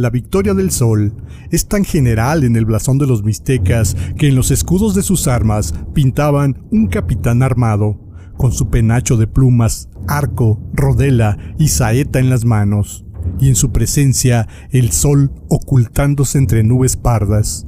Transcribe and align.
La 0.00 0.08
victoria 0.08 0.54
del 0.54 0.70
sol 0.70 1.12
es 1.50 1.68
tan 1.68 1.84
general 1.84 2.42
en 2.44 2.56
el 2.56 2.64
blasón 2.64 2.96
de 2.96 3.06
los 3.06 3.22
mixtecas 3.22 3.94
que 4.16 4.28
en 4.28 4.34
los 4.34 4.50
escudos 4.50 4.94
de 4.94 5.02
sus 5.02 5.28
armas 5.28 5.74
pintaban 5.92 6.64
un 6.70 6.86
capitán 6.86 7.42
armado, 7.42 8.00
con 8.38 8.50
su 8.50 8.70
penacho 8.70 9.18
de 9.18 9.26
plumas, 9.26 9.90
arco, 10.08 10.58
rodela 10.72 11.36
y 11.58 11.68
saeta 11.68 12.18
en 12.18 12.30
las 12.30 12.46
manos, 12.46 13.04
y 13.38 13.48
en 13.48 13.54
su 13.54 13.72
presencia 13.72 14.48
el 14.70 14.90
sol 14.90 15.32
ocultándose 15.50 16.38
entre 16.38 16.64
nubes 16.64 16.96
pardas. 16.96 17.66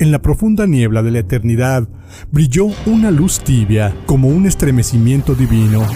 En 0.00 0.10
la 0.10 0.20
profunda 0.20 0.66
niebla 0.66 1.04
de 1.04 1.12
la 1.12 1.20
eternidad 1.20 1.88
brilló 2.32 2.66
una 2.86 3.12
luz 3.12 3.38
tibia 3.38 3.94
como 4.06 4.26
un 4.26 4.46
estremecimiento 4.46 5.36
divino 5.36 5.86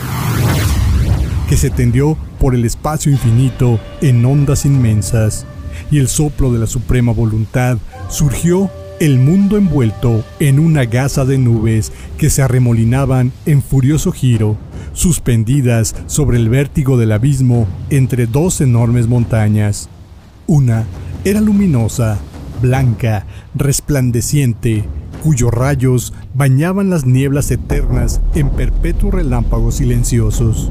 que 1.49 1.57
se 1.57 1.71
tendió 1.71 2.17
por 2.39 2.55
el 2.55 2.65
espacio 2.65 3.11
infinito 3.11 3.81
en 4.01 4.25
ondas 4.25 4.67
inmensas, 4.67 5.47
y 5.91 5.99
el 5.99 6.09
soplo 6.09 6.53
de 6.53 6.59
la 6.59 6.67
suprema 6.67 7.13
voluntad 7.13 7.79
surgió 8.09 8.71
el 9.01 9.19
mundo 9.19 9.57
envuelto 9.57 10.25
en 10.41 10.59
una 10.59 10.85
gasa 10.85 11.25
de 11.25 11.39
nubes 11.39 11.93
que 12.17 12.31
se 12.31 12.43
arremolinaban 12.43 13.33
en 13.47 13.63
furioso 13.63 14.13
giro, 14.13 14.57
suspendidas 14.93 15.95
sobre 16.07 16.37
el 16.37 16.49
vértigo 16.49 16.99
del 16.99 17.13
abismo 17.13 17.69
entre 17.91 18.27
dos 18.27 18.61
enormes 18.61 19.07
montañas. 19.07 19.89
Una 20.47 20.85
era 21.25 21.41
luminosa, 21.41 22.19
blanca, 22.61 23.25
resplandeciente, 23.55 24.85
cuyos 25.23 25.53
rayos 25.53 26.13
bañaban 26.35 26.91
las 26.91 27.07
nieblas 27.07 27.51
eternas 27.51 28.21
en 28.35 28.51
perpetuos 28.51 29.15
relámpagos 29.15 29.77
silenciosos. 29.77 30.71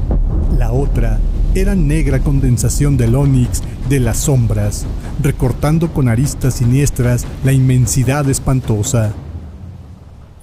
La 0.58 0.72
otra 0.72 1.20
era 1.54 1.76
negra 1.76 2.18
condensación 2.18 2.96
del 2.96 3.14
ónix 3.14 3.62
de 3.88 4.00
las 4.00 4.16
sombras, 4.16 4.86
recortando 5.22 5.94
con 5.94 6.08
aristas 6.08 6.54
siniestras 6.54 7.24
la 7.44 7.52
inmensidad 7.52 8.28
espantosa. 8.28 9.12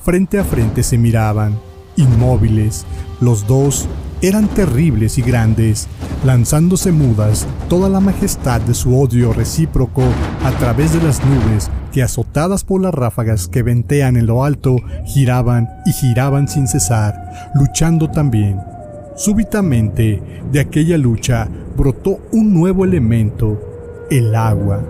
Frente 0.01 0.39
a 0.39 0.45
frente 0.45 0.83
se 0.83 0.97
miraban, 0.97 1.59
inmóviles, 1.97 2.85
los 3.19 3.45
dos 3.45 3.89
eran 4.21 4.47
terribles 4.47 5.17
y 5.17 5.21
grandes, 5.21 5.89
lanzándose 6.23 6.93
mudas 6.93 7.45
toda 7.67 7.89
la 7.89 7.99
majestad 7.99 8.61
de 8.61 8.73
su 8.73 8.97
odio 8.97 9.33
recíproco 9.33 10.01
a 10.45 10.51
través 10.51 10.93
de 10.93 11.03
las 11.03 11.19
nubes 11.25 11.69
que 11.91 12.03
azotadas 12.03 12.63
por 12.63 12.81
las 12.81 12.93
ráfagas 12.93 13.49
que 13.49 13.63
ventean 13.63 14.15
en 14.15 14.27
lo 14.27 14.45
alto, 14.45 14.77
giraban 15.05 15.69
y 15.85 15.91
giraban 15.91 16.47
sin 16.47 16.67
cesar, 16.69 17.51
luchando 17.53 18.09
también. 18.09 18.74
Súbitamente, 19.15 20.21
de 20.51 20.59
aquella 20.59 20.97
lucha 20.97 21.47
brotó 21.77 22.19
un 22.33 22.53
nuevo 22.53 22.83
elemento, 22.83 24.05
el 24.11 24.35
agua. 24.35 24.81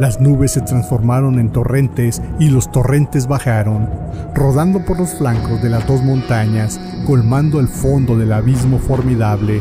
Las 0.00 0.22
nubes 0.22 0.52
se 0.52 0.62
transformaron 0.62 1.38
en 1.38 1.52
torrentes 1.52 2.22
y 2.40 2.48
los 2.48 2.72
torrentes 2.72 3.26
bajaron, 3.26 3.90
rodando 4.34 4.82
por 4.86 4.98
los 4.98 5.10
flancos 5.10 5.62
de 5.62 5.68
las 5.68 5.86
dos 5.86 6.02
montañas, 6.02 6.80
colmando 7.06 7.60
el 7.60 7.68
fondo 7.68 8.16
del 8.16 8.32
abismo 8.32 8.78
formidable. 8.78 9.60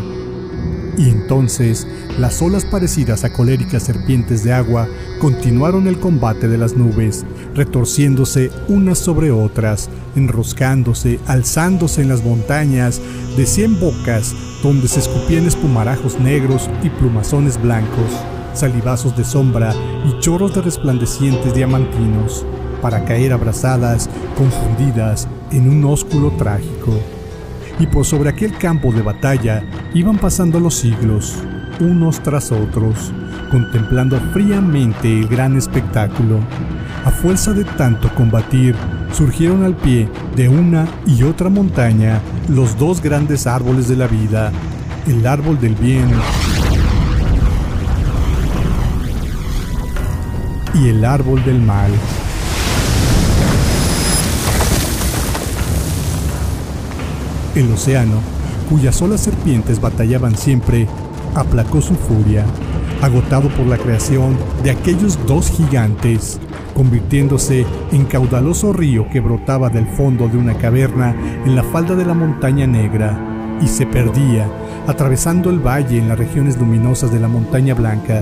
Y 0.98 1.10
entonces 1.10 1.86
las 2.18 2.42
olas 2.42 2.64
parecidas 2.64 3.26
a 3.26 3.34
coléricas 3.34 3.84
serpientes 3.84 4.42
de 4.46 4.54
agua 4.54 4.88
continuaron 5.20 5.86
el 5.86 6.00
combate 6.00 6.48
de 6.48 6.58
las 6.58 6.78
nubes, 6.78 7.26
retorciéndose 7.58 8.50
unas 8.70 8.98
sobre 8.98 9.32
otras, 9.32 9.90
enroscándose, 10.16 11.20
alzándose 11.28 12.02
en 12.02 12.10
las 12.10 12.24
montañas 12.24 13.02
de 13.36 13.46
cien 13.46 13.80
bocas 13.80 14.34
donde 14.64 14.88
se 14.88 15.02
escupían 15.02 15.46
espumarajos 15.46 16.20
negros 16.20 16.70
y 16.84 16.90
plumazones 16.90 17.62
blancos 17.62 18.12
salivazos 18.58 19.16
de 19.16 19.24
sombra 19.24 19.74
y 20.06 20.20
chorros 20.20 20.54
de 20.56 20.62
resplandecientes 20.62 21.54
diamantinos, 21.54 22.46
para 22.82 23.06
caer 23.06 23.34
abrazadas, 23.34 24.10
confundidas, 24.38 25.28
en 25.52 25.70
un 25.70 25.86
ósculo 25.86 26.32
trágico. 26.32 27.00
Y 27.80 27.88
por 27.88 28.06
sobre 28.06 28.30
aquel 28.30 28.58
campo 28.58 28.92
de 28.92 29.02
batalla 29.02 29.64
iban 29.94 30.18
pasando 30.18 30.60
los 30.60 30.76
siglos, 30.76 31.36
unos 31.80 32.22
tras 32.22 32.52
otros, 32.52 33.14
contemplando 33.52 34.20
fríamente 34.34 35.20
el 35.20 35.28
gran 35.28 35.56
espectáculo. 35.56 36.40
A 37.06 37.12
fuerza 37.12 37.54
de 37.54 37.64
tanto 37.64 38.14
combatir, 38.14 38.76
surgieron 39.14 39.64
al 39.64 39.76
pie 39.76 40.10
de 40.36 40.50
una 40.50 40.88
y 41.06 41.24
otra 41.24 41.50
montaña 41.50 42.22
los 42.50 42.78
dos 42.78 43.02
grandes 43.02 43.48
árboles 43.48 43.88
de 43.88 43.96
la 43.96 44.08
vida, 44.08 44.52
el 45.08 45.26
árbol 45.26 45.60
del 45.60 45.76
bien 45.76 46.10
y 50.74 50.90
el 50.90 51.04
árbol 51.06 51.44
del 51.44 51.62
mal. 51.62 51.92
El 57.56 57.72
océano, 57.72 58.22
cuyas 58.70 59.02
olas 59.02 59.22
serpientes 59.22 59.82
batallaban 59.82 60.38
siempre, 60.38 60.88
aplacó 61.34 61.82
su 61.82 61.96
furia, 61.96 62.46
agotado 63.02 63.50
por 63.50 63.66
la 63.66 63.78
creación 63.78 64.38
de 64.64 64.72
aquellos 64.72 65.18
dos 65.26 65.50
gigantes, 65.50 66.40
convirtiéndose 66.78 67.66
en 67.92 68.06
caudaloso 68.06 68.72
río 68.72 69.10
que 69.10 69.20
brotaba 69.20 69.70
del 69.70 69.88
fondo 69.88 70.28
de 70.28 70.38
una 70.38 70.56
caverna 70.60 71.16
en 71.44 71.56
la 71.56 71.64
falda 71.64 71.96
de 71.96 72.06
la 72.06 72.14
montaña 72.14 72.68
negra 72.68 73.58
y 73.60 73.68
se 73.68 73.88
perdía, 73.88 74.48
atravesando 74.86 75.50
el 75.50 75.58
valle 75.58 75.98
en 75.98 76.08
las 76.08 76.20
regiones 76.20 76.56
luminosas 76.60 77.12
de 77.12 77.20
la 77.20 77.28
montaña 77.28 77.74
blanca. 77.74 78.22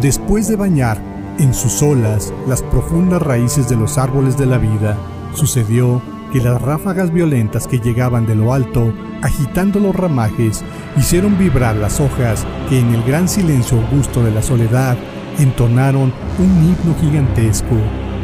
Después 0.00 0.46
de 0.46 0.54
bañar 0.54 0.98
en 1.40 1.52
sus 1.52 1.82
olas 1.82 2.32
las 2.46 2.62
profundas 2.62 3.20
raíces 3.20 3.68
de 3.68 3.74
los 3.74 3.98
árboles 3.98 4.38
de 4.38 4.46
la 4.46 4.58
vida, 4.58 4.96
sucedió 5.34 6.00
que 6.32 6.40
las 6.40 6.62
ráfagas 6.62 7.12
violentas 7.12 7.66
que 7.66 7.80
llegaban 7.80 8.24
de 8.24 8.36
lo 8.36 8.54
alto, 8.54 8.94
agitando 9.20 9.80
los 9.80 9.96
ramajes, 9.96 10.62
hicieron 10.96 11.36
vibrar 11.36 11.74
las 11.74 11.98
hojas 11.98 12.46
que 12.68 12.78
en 12.78 12.94
el 12.94 13.02
gran 13.02 13.28
silencio 13.28 13.80
augusto 13.80 14.22
de 14.22 14.30
la 14.30 14.42
soledad 14.42 14.96
entonaron 15.42 16.12
un 16.38 16.46
himno 16.46 16.94
gigantesco, 17.00 17.76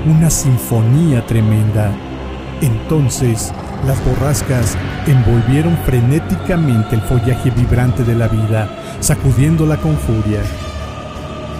una 0.07 0.31
sinfonía 0.31 1.27
tremenda. 1.27 1.91
Entonces, 2.61 3.53
las 3.87 4.03
borrascas 4.05 4.77
envolvieron 5.07 5.77
frenéticamente 5.85 6.97
el 6.97 7.03
follaje 7.03 7.51
vibrante 7.51 8.05
de 8.05 8.15
la 8.15 8.29
vida, 8.29 8.69
sacudiéndola 9.01 9.77
con 9.79 9.97
furia. 9.97 10.41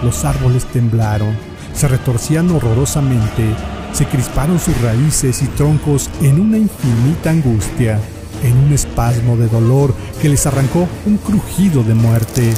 Los 0.03 0.25
árboles 0.25 0.65
temblaron, 0.65 1.35
se 1.73 1.87
retorcían 1.87 2.51
horrorosamente, 2.51 3.55
se 3.93 4.05
crisparon 4.05 4.59
sus 4.59 4.79
raíces 4.81 5.41
y 5.41 5.47
troncos 5.47 6.09
en 6.21 6.39
una 6.39 6.57
infinita 6.57 7.31
angustia, 7.31 7.99
en 8.43 8.57
un 8.57 8.73
espasmo 8.73 9.37
de 9.37 9.47
dolor 9.47 9.93
que 10.21 10.29
les 10.29 10.45
arrancó 10.45 10.87
un 11.05 11.17
crujido 11.17 11.83
de 11.83 11.95
muerte. 11.95 12.53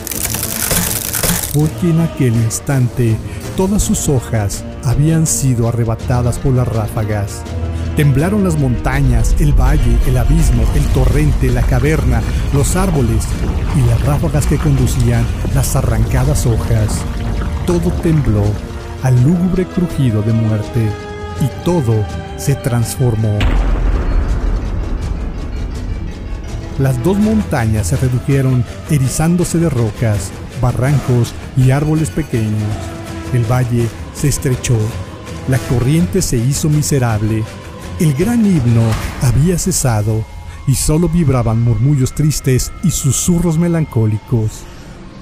Porque 1.54 1.90
en 1.90 2.00
aquel 2.02 2.36
instante 2.36 3.16
todas 3.58 3.84
sus 3.84 4.08
hojas 4.10 4.64
habían 4.84 5.26
sido 5.26 5.68
arrebatadas 5.68 6.38
por 6.40 6.54
las 6.54 6.68
ráfagas. 6.68 7.42
Temblaron 7.96 8.44
las 8.44 8.58
montañas, 8.58 9.36
el 9.40 9.54
valle, 9.54 9.98
el 10.08 10.18
abismo, 10.18 10.64
el 10.76 10.86
torrente, 10.94 11.50
la 11.50 11.64
caverna, 11.64 12.22
los 12.54 12.76
árboles 12.76 13.26
y 13.76 13.90
las 13.90 14.02
ráfagas 14.06 14.46
que 14.46 14.58
conducían 14.58 15.26
las 15.54 15.76
arrancadas 15.76 16.46
hojas 16.46 17.04
todo 17.70 17.92
tembló 18.02 18.42
al 19.04 19.22
lúgubre 19.22 19.64
crujido 19.64 20.24
de 20.24 20.34
muerte 20.34 20.90
y 21.40 21.64
todo 21.64 22.04
se 22.36 22.56
transformó. 22.56 23.38
Las 26.80 27.04
dos 27.04 27.20
montañas 27.20 27.86
se 27.86 27.98
redujeron 27.98 28.66
erizándose 28.90 29.60
de 29.60 29.70
rocas, 29.70 30.32
barrancos 30.60 31.34
y 31.58 31.72
árboles 31.72 32.10
pequeños. 32.10 32.64
El 33.34 33.44
valle 33.46 33.88
se 34.14 34.28
estrechó, 34.28 34.78
la 35.48 35.58
corriente 35.58 36.22
se 36.22 36.38
hizo 36.38 36.70
miserable, 36.70 37.44
el 38.00 38.14
gran 38.14 38.46
himno 38.46 38.84
había 39.22 39.58
cesado 39.58 40.24
y 40.68 40.76
solo 40.76 41.10
vibraban 41.10 41.62
murmullos 41.62 42.14
tristes 42.14 42.72
y 42.84 42.92
susurros 42.92 43.58
melancólicos. 43.58 44.52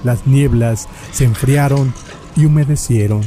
Las 0.03 0.27
nieblas 0.27 0.87
se 1.11 1.25
enfriaron 1.25 1.93
y 2.35 2.45
humedecieron. 2.45 3.21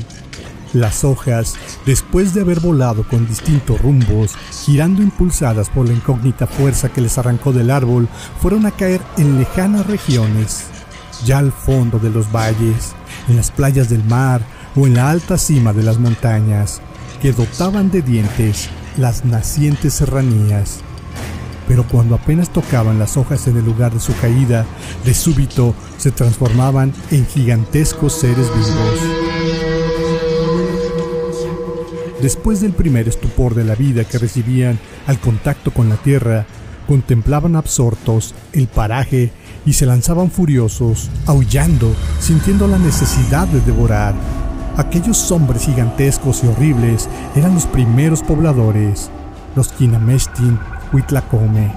Las 0.72 1.02
hojas, 1.02 1.56
después 1.84 2.32
de 2.32 2.42
haber 2.42 2.60
volado 2.60 3.02
con 3.02 3.26
distintos 3.26 3.80
rumbos, 3.82 4.36
girando 4.64 5.02
impulsadas 5.02 5.68
por 5.68 5.88
la 5.88 5.94
incógnita 5.94 6.46
fuerza 6.46 6.90
que 6.90 7.00
les 7.00 7.18
arrancó 7.18 7.52
del 7.52 7.72
árbol, 7.72 8.08
fueron 8.40 8.66
a 8.66 8.70
caer 8.70 9.00
en 9.16 9.38
lejanas 9.38 9.86
regiones, 9.88 10.66
ya 11.24 11.38
al 11.38 11.52
fondo 11.52 11.98
de 11.98 12.10
los 12.10 12.30
valles, 12.32 12.94
en 13.28 13.36
las 13.36 13.50
playas 13.50 13.88
del 13.88 14.04
mar 14.04 14.42
o 14.76 14.86
en 14.86 14.94
la 14.94 15.10
alta 15.10 15.38
cima 15.38 15.72
de 15.72 15.82
las 15.82 15.98
montañas, 15.98 16.80
que 17.20 17.32
dotaban 17.32 17.90
de 17.90 18.02
dientes 18.02 18.68
las 18.96 19.24
nacientes 19.24 19.94
serranías 19.94 20.82
pero 21.70 21.86
cuando 21.86 22.16
apenas 22.16 22.50
tocaban 22.50 22.98
las 22.98 23.16
hojas 23.16 23.46
en 23.46 23.56
el 23.56 23.64
lugar 23.64 23.94
de 23.94 24.00
su 24.00 24.12
caída, 24.16 24.66
de 25.04 25.14
súbito 25.14 25.72
se 25.98 26.10
transformaban 26.10 26.92
en 27.12 27.24
gigantescos 27.24 28.12
seres 28.12 28.48
vivos. 28.52 29.00
después 32.20 32.60
del 32.60 32.72
primer 32.72 33.06
estupor 33.06 33.54
de 33.54 33.62
la 33.62 33.76
vida 33.76 34.02
que 34.02 34.18
recibían 34.18 34.80
al 35.06 35.20
contacto 35.20 35.70
con 35.70 35.88
la 35.88 35.94
tierra, 35.94 36.44
contemplaban 36.88 37.54
absortos 37.54 38.34
el 38.52 38.66
paraje 38.66 39.30
y 39.66 39.72
se 39.72 39.86
lanzaban 39.86 40.30
furiosos, 40.30 41.10
aullando, 41.26 41.94
sintiendo 42.18 42.66
la 42.66 42.78
necesidad 42.78 43.46
de 43.48 43.60
devorar. 43.60 44.14
Aquellos 44.76 45.30
hombres 45.30 45.64
gigantescos 45.64 46.42
y 46.44 46.48
horribles 46.48 47.08
eran 47.34 47.54
los 47.54 47.66
primeros 47.66 48.22
pobladores, 48.22 49.10
los 49.56 49.68
Kinamestin 49.72 50.58
Huitlacome. 50.92 51.72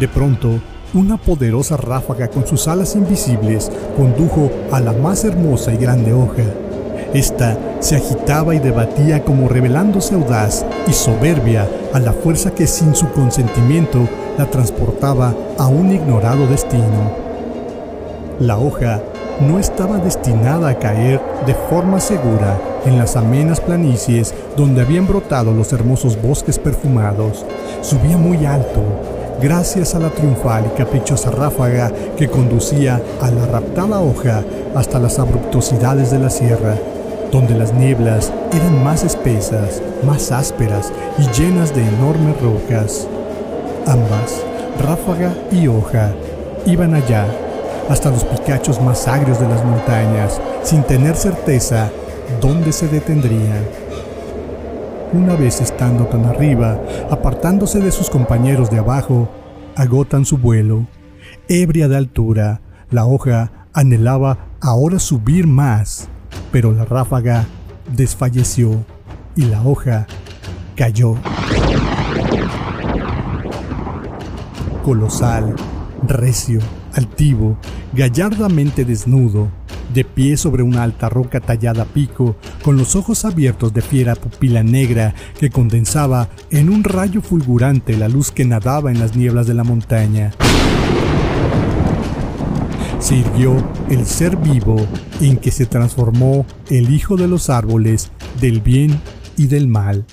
De 0.00 0.08
pronto, 0.08 0.60
una 0.94 1.18
poderosa 1.18 1.76
ráfaga 1.76 2.28
con 2.28 2.46
sus 2.46 2.66
alas 2.66 2.96
invisibles 2.96 3.70
condujo 3.96 4.50
a 4.72 4.80
la 4.80 4.92
más 4.92 5.24
hermosa 5.24 5.72
y 5.72 5.76
grande 5.76 6.12
hoja. 6.12 6.42
Esta 7.14 7.58
se 7.80 7.96
agitaba 7.96 8.54
y 8.54 8.60
debatía 8.60 9.24
como 9.24 9.48
revelándose 9.48 10.14
audaz 10.14 10.64
y 10.86 10.92
soberbia 10.92 11.68
a 11.92 11.98
la 11.98 12.12
fuerza 12.12 12.52
que 12.52 12.68
sin 12.68 12.94
su 12.94 13.10
consentimiento 13.10 14.08
la 14.38 14.46
transportaba 14.46 15.34
a 15.58 15.66
un 15.66 15.92
ignorado 15.92 16.46
destino. 16.46 17.10
La 18.38 18.58
hoja 18.58 19.02
no 19.40 19.58
estaba 19.58 19.98
destinada 19.98 20.68
a 20.68 20.78
caer 20.78 21.20
de 21.46 21.54
forma 21.54 21.98
segura 21.98 22.58
en 22.86 22.98
las 22.98 23.16
amenas 23.16 23.60
planicies 23.60 24.34
donde 24.56 24.82
habían 24.82 25.06
brotado 25.06 25.52
los 25.52 25.72
hermosos 25.72 26.20
bosques 26.20 26.58
perfumados. 26.58 27.44
Subía 27.80 28.18
muy 28.18 28.46
alto, 28.46 28.82
gracias 29.42 29.94
a 29.94 29.98
la 29.98 30.10
triunfal 30.10 30.64
y 30.66 30.78
caprichosa 30.78 31.30
ráfaga 31.30 31.90
que 32.16 32.28
conducía 32.28 33.00
a 33.20 33.30
la 33.30 33.46
raptada 33.46 34.00
hoja 34.00 34.44
hasta 34.74 34.98
las 34.98 35.18
abruptosidades 35.18 36.10
de 36.10 36.18
la 36.18 36.30
sierra, 36.30 36.76
donde 37.32 37.54
las 37.54 37.72
nieblas 37.74 38.32
eran 38.52 38.82
más 38.82 39.04
espesas, 39.04 39.82
más 40.04 40.32
ásperas 40.32 40.92
y 41.18 41.22
llenas 41.40 41.74
de 41.74 41.86
enormes 41.86 42.40
rocas. 42.40 43.06
Ambas, 43.86 44.42
ráfaga 44.80 45.32
y 45.52 45.68
hoja, 45.68 46.12
iban 46.66 46.94
allá, 46.94 47.26
hasta 47.88 48.10
los 48.10 48.24
picachos 48.24 48.80
más 48.80 49.06
agrios 49.08 49.40
de 49.40 49.48
las 49.48 49.64
montañas, 49.64 50.40
sin 50.62 50.82
tener 50.82 51.16
certeza 51.16 51.90
dónde 52.40 52.72
se 52.72 52.88
detendrían. 52.88 53.64
Una 55.12 55.34
vez 55.34 55.60
estando 55.60 56.04
tan 56.06 56.24
arriba, 56.24 56.78
apartándose 57.10 57.80
de 57.80 57.90
sus 57.90 58.08
compañeros 58.08 58.70
de 58.70 58.78
abajo, 58.78 59.28
agotan 59.74 60.24
su 60.24 60.38
vuelo. 60.38 60.86
Ebria 61.48 61.88
de 61.88 61.96
altura, 61.96 62.60
la 62.90 63.06
hoja 63.06 63.66
anhelaba 63.72 64.38
ahora 64.60 64.98
subir 65.00 65.46
más, 65.46 66.08
pero 66.50 66.72
la 66.72 66.84
ráfaga 66.84 67.46
desfalleció 67.94 68.84
y 69.36 69.44
la 69.44 69.62
hoja 69.62 70.06
cayó. 70.76 71.16
Colosal, 74.84 75.54
recio, 76.06 76.60
altivo, 76.94 77.56
gallardamente 77.92 78.84
desnudo, 78.84 79.48
de 79.92 80.04
pie 80.04 80.36
sobre 80.36 80.62
una 80.62 80.82
alta 80.82 81.08
roca 81.08 81.40
tallada 81.40 81.82
a 81.82 81.86
pico, 81.86 82.36
con 82.62 82.76
los 82.76 82.96
ojos 82.96 83.24
abiertos 83.24 83.72
de 83.74 83.82
fiera 83.82 84.14
pupila 84.14 84.62
negra 84.62 85.14
que 85.38 85.50
condensaba 85.50 86.28
en 86.50 86.70
un 86.70 86.84
rayo 86.84 87.20
fulgurante 87.20 87.96
la 87.96 88.08
luz 88.08 88.30
que 88.30 88.44
nadaba 88.44 88.90
en 88.90 89.00
las 89.00 89.16
nieblas 89.16 89.46
de 89.46 89.54
la 89.54 89.64
montaña. 89.64 90.32
Sirvió 93.00 93.56
el 93.88 94.04
ser 94.06 94.36
vivo 94.36 94.76
en 95.20 95.38
que 95.38 95.50
se 95.50 95.64
transformó 95.64 96.44
el 96.68 96.94
hijo 96.94 97.16
de 97.16 97.28
los 97.28 97.48
árboles, 97.48 98.10
del 98.40 98.60
bien 98.60 99.00
y 99.38 99.46
del 99.46 99.68
mal, 99.68 100.04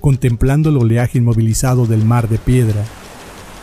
contemplando 0.00 0.70
el 0.70 0.78
oleaje 0.78 1.18
inmovilizado 1.18 1.86
del 1.86 2.04
mar 2.04 2.28
de 2.28 2.38
piedra. 2.38 2.84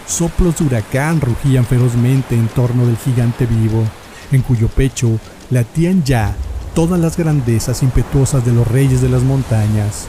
Soplos 0.08 0.58
de 0.58 0.66
huracán 0.66 1.20
rugían 1.20 1.66
ferozmente 1.66 2.34
en 2.36 2.48
torno 2.48 2.86
del 2.86 2.98
gigante 2.98 3.46
vivo, 3.46 3.84
en 4.32 4.42
cuyo 4.42 4.70
pecho 4.70 5.20
latían 5.50 6.04
ya 6.04 6.34
todas 6.74 7.00
las 7.00 7.18
grandezas 7.18 7.84
impetuosas 7.84 8.46
de 8.46 8.54
los 8.54 8.68
reyes 8.68 9.02
de 9.02 9.10
las 9.10 9.24
montañas. 9.24 10.08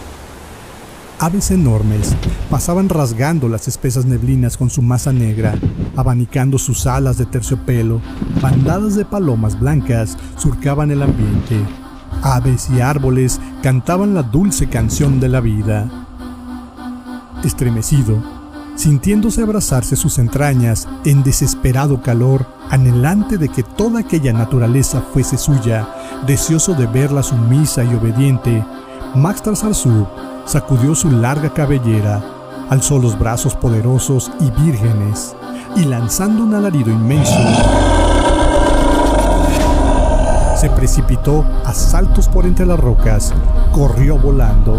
Aves 1.23 1.53
enormes 1.53 2.17
pasaban 2.51 2.89
rasgando 2.89 3.49
las 3.49 3.69
espesas 3.69 4.07
neblinas 4.07 4.57
con 4.57 4.71
su 4.71 4.83
masa 4.83 5.13
negra, 5.13 5.55
abanicando 5.95 6.59
sus 6.59 6.85
alas 6.85 7.17
de 7.17 7.27
terciopelo, 7.27 8.01
bandadas 8.41 8.97
de 8.97 9.05
palomas 9.05 9.57
blancas 9.61 10.19
surcaban 10.37 10.91
el 10.91 11.01
ambiente. 11.01 11.65
Aves 12.23 12.69
y 12.71 12.81
árboles 12.81 13.41
cantaban 13.63 14.15
la 14.15 14.25
dulce 14.25 14.69
canción 14.69 15.21
de 15.21 15.29
la 15.29 15.39
vida. 15.39 15.89
Estremecido, 17.45 18.21
sintiéndose 18.75 19.43
abrazarse 19.43 19.95
sus 19.95 20.19
entrañas 20.19 20.89
en 21.05 21.23
desesperado 21.23 22.03
calor, 22.03 22.47
anhelante 22.69 23.39
de 23.39 23.49
que 23.49 23.63
toda 23.63 24.01
aquella 24.01 24.33
naturaleza 24.33 25.01
fuese 25.13 25.39
suya, 25.39 25.87
deseoso 26.27 26.75
de 26.75 26.87
verla 26.87 27.23
sumisa 27.23 27.85
y 27.85 27.95
obediente, 27.95 28.65
Max 29.15 29.43
Tarzarzu 29.43 30.07
sacudió 30.47 30.95
su 30.95 31.11
larga 31.11 31.53
cabellera, 31.53 32.23
alzó 32.71 32.99
los 32.99 33.19
brazos 33.19 33.55
poderosos 33.55 34.31
y 34.41 34.51
vírgenes, 34.63 35.37
y 35.77 35.85
lanzando 35.85 36.43
un 36.43 36.55
alarido 36.55 36.91
inmenso, 36.91 37.39
se 40.57 40.71
precipitó 40.71 41.45
a 41.65 41.75
saltos 41.75 42.29
por 42.29 42.47
entre 42.47 42.65
las 42.65 42.81
rocas, 42.81 43.35
corrió 43.73 44.17
volando 44.19 44.79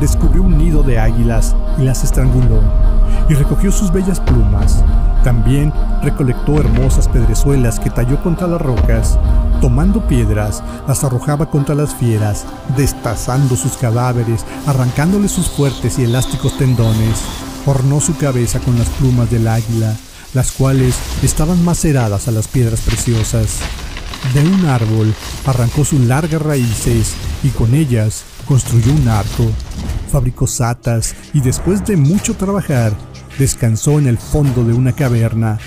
descubrió 0.00 0.42
un 0.42 0.58
nido 0.58 0.82
de 0.82 0.98
águilas 0.98 1.54
y 1.78 1.82
las 1.82 2.04
estranguló, 2.04 2.60
y 3.28 3.34
recogió 3.34 3.72
sus 3.72 3.92
bellas 3.92 4.20
plumas. 4.20 4.84
También 5.22 5.72
recolectó 6.02 6.60
hermosas 6.60 7.08
pedrezuelas 7.08 7.80
que 7.80 7.90
talló 7.90 8.22
contra 8.22 8.46
las 8.46 8.60
rocas. 8.60 9.18
Tomando 9.64 10.06
piedras, 10.06 10.62
las 10.86 11.04
arrojaba 11.04 11.48
contra 11.48 11.74
las 11.74 11.94
fieras, 11.94 12.44
destazando 12.76 13.56
sus 13.56 13.78
cadáveres, 13.78 14.44
arrancándoles 14.66 15.30
sus 15.30 15.48
fuertes 15.48 15.98
y 15.98 16.02
elásticos 16.02 16.58
tendones. 16.58 17.22
Ornó 17.64 17.98
su 17.98 18.14
cabeza 18.18 18.60
con 18.60 18.78
las 18.78 18.90
plumas 18.90 19.30
del 19.30 19.48
águila, 19.48 19.96
las 20.34 20.52
cuales 20.52 20.94
estaban 21.22 21.64
maceradas 21.64 22.28
a 22.28 22.32
las 22.32 22.46
piedras 22.46 22.82
preciosas. 22.82 23.60
De 24.34 24.46
un 24.46 24.66
árbol 24.66 25.14
arrancó 25.46 25.82
sus 25.86 26.00
largas 26.00 26.42
raíces 26.42 27.14
y 27.42 27.48
con 27.48 27.72
ellas 27.74 28.22
construyó 28.46 28.92
un 28.92 29.08
arco, 29.08 29.46
fabricó 30.12 30.46
satas 30.46 31.14
y 31.32 31.40
después 31.40 31.86
de 31.86 31.96
mucho 31.96 32.36
trabajar, 32.36 32.92
descansó 33.38 33.98
en 33.98 34.08
el 34.08 34.18
fondo 34.18 34.62
de 34.62 34.74
una 34.74 34.92
caverna. 34.92 35.58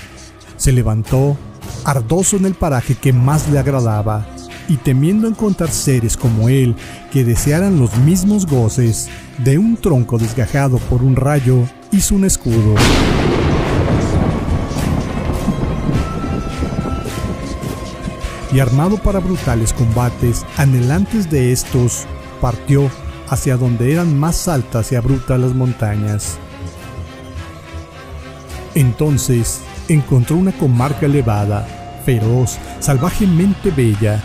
Se 0.56 0.70
levantó, 0.70 1.36
ardoso 1.88 2.36
en 2.36 2.44
el 2.44 2.52
paraje 2.52 2.94
que 2.94 3.14
más 3.14 3.48
le 3.48 3.58
agradaba, 3.58 4.26
y 4.68 4.76
temiendo 4.76 5.26
encontrar 5.26 5.70
seres 5.70 6.18
como 6.18 6.50
él 6.50 6.76
que 7.10 7.24
desearan 7.24 7.78
los 7.80 7.96
mismos 7.96 8.44
goces, 8.44 9.08
de 9.38 9.56
un 9.56 9.74
tronco 9.78 10.18
desgajado 10.18 10.76
por 10.76 11.02
un 11.02 11.16
rayo, 11.16 11.64
hizo 11.90 12.14
un 12.14 12.26
escudo. 12.26 12.74
Y 18.52 18.60
armado 18.60 18.98
para 18.98 19.20
brutales 19.20 19.72
combates, 19.72 20.44
anhelantes 20.58 21.30
de 21.30 21.52
estos, 21.52 22.04
partió 22.42 22.90
hacia 23.30 23.56
donde 23.56 23.92
eran 23.92 24.18
más 24.18 24.46
altas 24.46 24.92
y 24.92 24.96
abruptas 24.96 25.40
las 25.40 25.54
montañas. 25.54 26.36
Entonces 28.74 29.62
encontró 29.88 30.36
una 30.36 30.52
comarca 30.52 31.06
elevada, 31.06 31.66
feroz, 32.08 32.56
salvajemente 32.80 33.70
bella, 33.70 34.18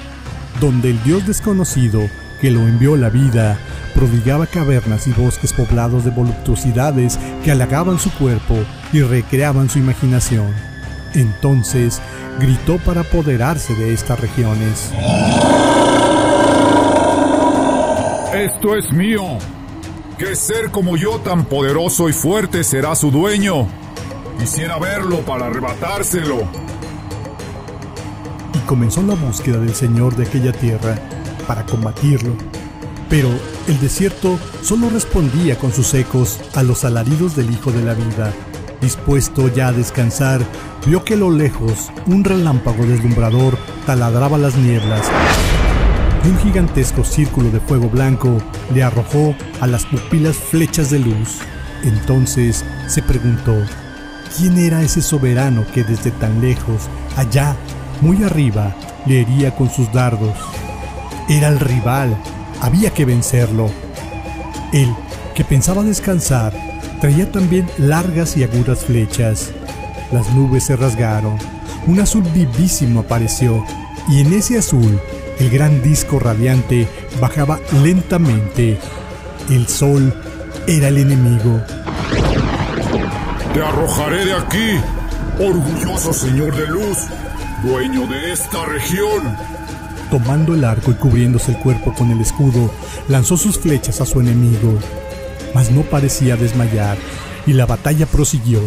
donde 0.62 0.92
el 0.92 1.04
dios 1.04 1.28
desconocido 1.28 2.00
que 2.40 2.50
lo 2.50 2.62
envió 2.62 2.96
la 2.96 3.10
vida 3.10 3.60
prodigaba 3.94 4.48
cavernas 4.48 5.06
y 5.08 5.12
bosques 5.12 5.52
poblados 5.52 6.06
de 6.06 6.12
voluptuosidades 6.12 7.20
que 7.44 7.52
halagaban 7.52 8.00
su 8.00 8.10
cuerpo 8.14 8.56
y 8.94 9.02
recreaban 9.02 9.70
su 9.70 9.80
imaginación. 9.80 10.54
Entonces 11.14 12.02
gritó 12.40 12.78
para 12.78 13.02
apoderarse 13.02 13.76
de 13.76 13.94
estas 13.94 14.18
regiones. 14.18 14.90
Esto 18.34 18.78
es 18.78 18.94
mío. 18.94 19.40
¿Qué 20.18 20.38
ser 20.38 20.72
como 20.72 20.96
yo 20.96 21.20
tan 21.20 21.44
poderoso 21.44 22.08
y 22.08 22.14
fuerte 22.14 22.64
será 22.64 22.96
su 22.96 23.12
dueño? 23.12 23.68
Quisiera 24.40 24.80
verlo 24.80 25.20
para 25.26 25.48
arrebatárselo. 25.48 26.48
Comenzó 28.66 29.04
la 29.04 29.16
búsqueda 29.16 29.58
del 29.58 29.76
Señor 29.76 30.16
de 30.16 30.26
aquella 30.26 30.52
tierra 30.52 30.96
para 31.48 31.66
combatirlo. 31.66 32.34
Pero 33.10 33.30
el 33.68 33.80
desierto 33.80 34.40
solo 34.62 34.90
respondía 34.90 35.58
con 35.58 35.72
sus 35.72 35.94
ecos 35.94 36.40
a 36.56 36.64
los 36.64 36.84
alaridos 36.84 37.36
del 37.36 37.52
Hijo 37.52 37.72
de 37.72 37.84
la 37.84 37.94
Vida. 37.94 38.34
Dispuesto 38.82 39.48
ya 39.50 39.68
a 39.68 39.74
descansar, 39.74 40.42
vio 40.86 41.04
que 41.04 41.14
a 41.14 41.18
lo 41.18 41.30
lejos 41.30 41.92
un 42.08 42.24
relámpago 42.24 42.86
deslumbrador 42.86 43.58
taladraba 43.86 44.38
las 44.38 44.56
nieblas 44.56 45.10
y 46.24 46.30
un 46.30 46.38
gigantesco 46.40 47.04
círculo 47.04 47.52
de 47.52 47.60
fuego 47.60 47.90
blanco 47.90 48.38
le 48.74 48.84
arrojó 48.84 49.36
a 49.62 49.68
las 49.68 49.86
pupilas 49.86 50.36
flechas 50.36 50.90
de 50.90 51.00
luz. 51.00 51.40
Entonces 51.84 52.64
se 52.88 53.02
preguntó, 53.02 53.56
¿quién 54.38 54.58
era 54.58 54.82
ese 54.82 55.02
soberano 55.02 55.66
que 55.74 55.84
desde 55.84 56.12
tan 56.12 56.42
lejos, 56.42 56.84
allá, 57.18 57.56
muy 58.04 58.22
arriba, 58.22 58.76
le 59.06 59.22
hería 59.22 59.56
con 59.56 59.70
sus 59.70 59.92
dardos? 59.94 60.36
Era 61.30 61.48
el 61.48 61.60
rival, 61.60 62.18
había 62.60 62.90
que 62.90 63.06
vencerlo. 63.06 63.70
Él, 64.74 64.94
que 65.34 65.46
pensaba 65.46 65.84
descansar, 65.84 66.54
traía 67.00 67.32
también 67.32 67.66
largas 67.78 68.36
y 68.36 68.44
agudas 68.44 68.84
flechas. 68.84 69.52
Las 70.12 70.30
nubes 70.34 70.66
se 70.66 70.76
rasgaron, 70.76 71.38
un 71.88 72.02
azul 72.02 72.24
vivísimo 72.34 73.00
apareció, 73.00 73.64
y 74.10 74.20
en 74.20 74.34
ese 74.34 74.58
azul 74.58 75.00
el 75.40 75.50
gran 75.50 75.82
disco 75.82 76.20
radiante 76.20 76.90
bajaba 77.22 77.60
lentamente. 77.84 78.78
El 79.50 79.68
sol 79.68 80.14
era 80.68 80.90
el 80.90 80.98
enemigo. 80.98 81.62
Te 83.54 83.64
arrojaré 83.64 84.26
de 84.26 84.34
aquí, 84.34 84.80
orgulloso 85.40 86.12
señor 86.12 86.56
de 86.56 86.68
luz, 86.68 86.98
dueño 87.64 88.06
de 88.08 88.32
esta 88.34 88.66
región. 88.66 89.36
Tomando 90.12 90.54
el 90.54 90.64
arco 90.64 90.92
y 90.92 90.96
cubriéndose 90.96 91.54
el 91.54 91.58
cuerpo 91.58 91.94
con 91.94 92.12
el 92.12 92.22
escudo, 92.22 92.70
lanzó 93.08 93.38
sus 93.38 93.58
flechas 93.58 94.02
a 94.02 94.06
su 94.06 94.20
enemigo. 94.20 94.78
Mas 95.56 95.72
no 95.72 95.82
parecía 95.82 96.36
desmayar, 96.36 96.98
y 97.48 97.54
la 97.54 97.66
batalla 97.66 98.06
prosiguió. 98.06 98.60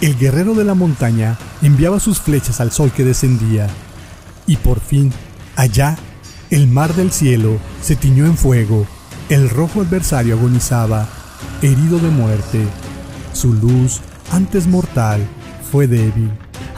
El 0.00 0.16
guerrero 0.18 0.54
de 0.54 0.64
la 0.64 0.74
montaña 0.74 1.36
enviaba 1.62 1.98
sus 1.98 2.20
flechas 2.20 2.60
al 2.60 2.70
sol 2.70 2.92
que 2.92 3.04
descendía, 3.04 3.66
y 4.46 4.56
por 4.56 4.80
fin 4.80 5.12
Allá, 5.60 5.96
el 6.48 6.68
mar 6.68 6.94
del 6.94 7.12
cielo 7.12 7.58
se 7.82 7.94
tiñó 7.94 8.24
en 8.24 8.36
fuego, 8.36 8.86
el 9.28 9.50
rojo 9.50 9.82
adversario 9.82 10.36
agonizaba, 10.36 11.06
herido 11.60 11.98
de 11.98 12.08
muerte. 12.08 12.66
Su 13.34 13.52
luz, 13.52 14.00
antes 14.32 14.66
mortal, 14.66 15.20
fue 15.70 15.86
débil. 15.86 16.30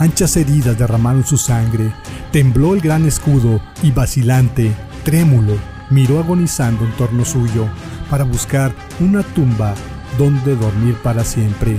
Anchas 0.03 0.37
heridas 0.37 0.77
derramaron 0.77 1.25
su 1.25 1.37
sangre. 1.37 1.93
Tembló 2.33 2.75
el 2.75 2.81
gran 2.81 3.07
escudo 3.07 3.61
y 3.85 3.93
vacilante, 3.93 4.73
trémulo, 5.05 5.55
miró 5.91 6.19
agonizando 6.19 6.85
en 6.85 6.91
torno 6.97 7.25
suyo 7.25 7.69
para 8.11 8.25
buscar 8.25 8.75
una 8.99 9.23
tumba 9.23 9.75
donde 10.19 10.57
dormir 10.57 10.97
para 11.05 11.23
siempre. 11.23 11.77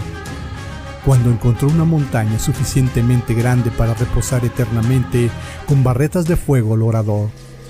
Cuando 1.03 1.32
encontró 1.32 1.68
una 1.68 1.84
montaña 1.84 2.39
suficientemente 2.39 3.34
grande 3.34 3.72
para 3.72 3.94
reposar 3.94 4.46
eternamente, 4.46 5.30
con 5.68 5.84
barretas 5.84 6.24
de 6.24 6.38
fuego 6.38 6.77
lorador, 6.77 7.27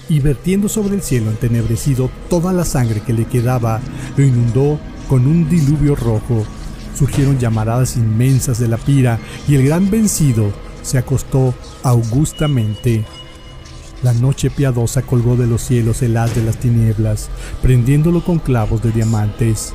y 0.08 0.20
vertiendo 0.20 0.70
sobre 0.70 0.94
el 0.94 1.02
cielo 1.02 1.32
entenebrecido 1.32 2.12
toda 2.30 2.54
la 2.54 2.64
sangre 2.64 3.02
que 3.02 3.14
le 3.14 3.26
quedaba, 3.26 3.82
lo 4.16 4.24
inundó 4.24 4.80
con 5.10 5.26
un 5.26 5.50
diluvio 5.50 5.96
rojo. 5.96 6.46
Surgieron 6.98 7.40
llamaradas 7.40 7.98
inmensas 7.98 8.60
de 8.60 8.68
la 8.68 8.78
pira 8.78 9.20
y 9.48 9.56
el 9.56 9.66
gran 9.66 9.90
vencido 9.90 10.52
se 10.82 10.98
acostó 10.98 11.54
augustamente. 11.82 13.04
La 14.04 14.14
noche 14.14 14.50
piadosa 14.50 15.02
colgó 15.02 15.38
de 15.38 15.48
los 15.48 15.62
cielos 15.62 16.02
el 16.02 16.18
haz 16.18 16.36
de 16.36 16.44
las 16.44 16.58
tinieblas, 16.58 17.30
prendiéndolo 17.62 18.24
con 18.24 18.40
clavos 18.40 18.84
de 18.84 18.92
diamantes. 18.92 19.74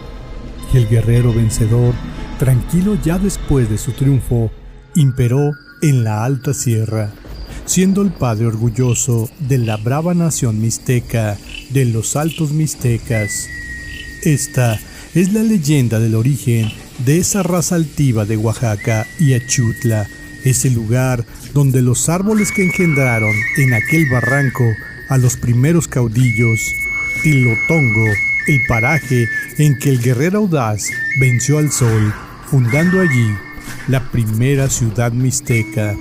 Y 0.72 0.76
el 0.76 0.88
guerrero 0.88 1.32
vencedor 1.32 1.94
tranquilo 2.38 2.96
ya 3.02 3.18
después 3.18 3.68
de 3.68 3.78
su 3.78 3.92
triunfo, 3.92 4.50
imperó 4.94 5.52
en 5.82 6.04
la 6.04 6.25
alta 6.25 6.54
sierra, 6.54 7.12
siendo 7.66 8.02
el 8.02 8.10
padre 8.10 8.46
orgulloso 8.46 9.28
de 9.40 9.58
la 9.58 9.76
brava 9.76 10.14
nación 10.14 10.60
mixteca 10.60 11.37
de 11.70 11.84
los 11.84 12.16
altos 12.16 12.52
mixtecas. 12.52 13.48
Esta 14.22 14.78
es 15.14 15.32
la 15.32 15.42
leyenda 15.42 16.00
del 16.00 16.14
origen 16.14 16.70
de 17.04 17.18
esa 17.18 17.42
raza 17.42 17.74
altiva 17.74 18.24
de 18.24 18.36
Oaxaca 18.36 19.06
y 19.18 19.34
Achutla, 19.34 20.06
ese 20.44 20.70
lugar 20.70 21.24
donde 21.54 21.82
los 21.82 22.08
árboles 22.08 22.52
que 22.52 22.64
engendraron 22.64 23.34
en 23.56 23.74
aquel 23.74 24.08
barranco 24.10 24.64
a 25.08 25.18
los 25.18 25.36
primeros 25.36 25.88
caudillos, 25.88 26.60
Tilotongo, 27.22 28.06
el 28.46 28.60
paraje 28.66 29.28
en 29.58 29.78
que 29.78 29.90
el 29.90 30.00
guerrero 30.00 30.38
audaz 30.38 30.88
venció 31.20 31.58
al 31.58 31.70
sol 31.70 32.14
fundando 32.46 33.00
allí 33.00 33.34
la 33.88 34.10
primera 34.10 34.68
ciudad 34.68 35.12
mixteca. 35.12 35.94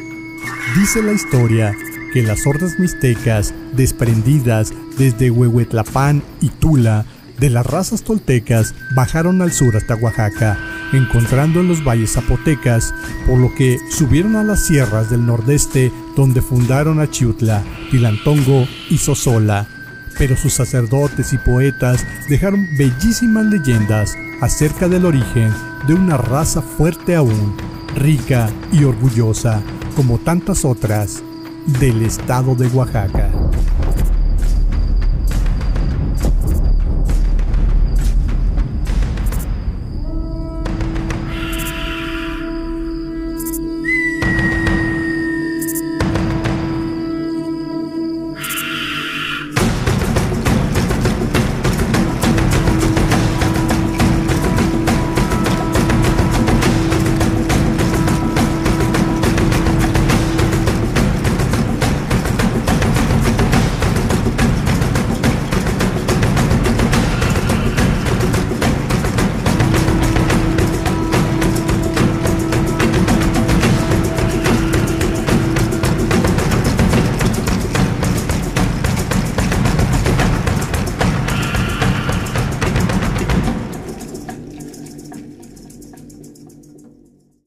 Dice 0.76 1.02
la 1.02 1.14
historia 1.14 1.76
que 2.14 2.24
las 2.24 2.46
hordas 2.48 2.80
mixtecas, 2.80 3.54
desprendidas 3.74 4.74
desde 4.98 5.30
Huehuetlapán 5.30 6.24
y 6.42 6.50
Tula, 6.50 7.06
de 7.38 7.50
las 7.50 7.66
razas 7.66 8.04
toltecas, 8.04 8.74
bajaron 8.96 9.42
al 9.42 9.52
sur 9.52 9.76
hasta 9.76 9.96
Oaxaca, 9.96 10.58
encontrando 10.94 11.60
en 11.60 11.68
los 11.68 11.84
valles 11.84 12.14
zapotecas, 12.14 12.94
por 13.26 13.40
lo 13.40 13.54
que 13.54 13.80
subieron 13.90 14.36
a 14.36 14.44
las 14.44 14.66
sierras 14.66 15.10
del 15.10 15.26
nordeste 15.26 15.92
donde 16.16 16.42
fundaron 16.42 17.00
a 17.00 17.10
Chiutla, 17.10 17.64
Tilantongo 17.92 18.68
y 18.90 18.98
Sosola. 18.98 19.68
Pero 20.18 20.36
sus 20.36 20.54
sacerdotes 20.54 21.34
y 21.34 21.38
poetas 21.38 22.06
dejaron 22.28 22.66
bellísimas 22.78 23.46
leyendas 23.46 24.16
acerca 24.42 24.88
del 24.88 25.06
origen 25.06 25.52
de 25.88 25.94
una 25.94 26.18
raza 26.18 26.62
fuerte 26.62 27.16
aún, 27.16 27.56
rica 27.96 28.50
y 28.72 28.84
orgullosa, 28.84 29.62
como 29.96 30.18
tantas 30.18 30.66
otras, 30.66 31.24
del 31.80 32.02
estado 32.02 32.56
de 32.56 32.68
Oaxaca. 32.68 33.30